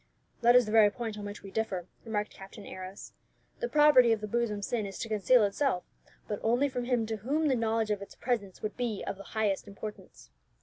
"That 0.41 0.55
is 0.55 0.65
the 0.65 0.71
very 0.71 0.89
point 0.89 1.15
on 1.19 1.25
which 1.25 1.43
we 1.43 1.51
differ," 1.51 1.85
remarked 2.05 2.31
Captain 2.33 2.65
Arrows. 2.65 3.13
"The 3.59 3.69
property 3.69 4.11
of 4.11 4.19
the 4.19 4.27
bosom 4.27 4.63
sin 4.63 4.87
is 4.87 4.97
to 4.97 5.07
conceal 5.07 5.43
itself, 5.43 5.83
but 6.27 6.39
only 6.41 6.69
from 6.69 6.85
him 6.85 7.05
to 7.05 7.17
whom 7.17 7.49
the 7.49 7.55
knowledge 7.55 7.91
of 7.91 8.01
its 8.01 8.15
presence 8.15 8.63
would 8.63 8.75
be 8.75 9.03
of 9.05 9.17
the 9.17 9.21
highest 9.37 9.67
importance. 9.67 10.31